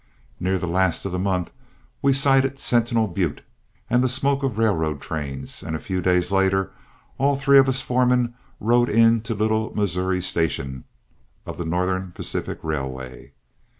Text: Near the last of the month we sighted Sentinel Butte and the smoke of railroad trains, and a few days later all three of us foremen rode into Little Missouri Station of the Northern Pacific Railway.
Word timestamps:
Near 0.39 0.57
the 0.57 0.65
last 0.65 1.05
of 1.05 1.11
the 1.11 1.19
month 1.19 1.51
we 2.01 2.11
sighted 2.11 2.57
Sentinel 2.59 3.05
Butte 3.05 3.43
and 3.87 4.03
the 4.03 4.09
smoke 4.09 4.41
of 4.41 4.57
railroad 4.57 4.99
trains, 4.99 5.61
and 5.61 5.75
a 5.75 5.79
few 5.79 6.01
days 6.01 6.31
later 6.31 6.71
all 7.19 7.35
three 7.35 7.59
of 7.59 7.69
us 7.69 7.83
foremen 7.83 8.33
rode 8.59 8.89
into 8.89 9.35
Little 9.35 9.71
Missouri 9.75 10.23
Station 10.23 10.85
of 11.45 11.59
the 11.59 11.65
Northern 11.65 12.13
Pacific 12.13 12.57
Railway. 12.63 13.33